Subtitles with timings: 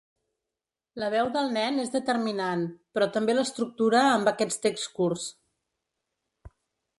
[1.01, 2.63] La veu del nen és determinant,
[2.97, 5.29] però també l’estructura amb aquests texts curts.